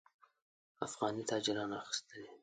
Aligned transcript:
افغاني 0.85 1.23
تاجرانو 1.29 1.75
اخیستلې. 1.83 2.27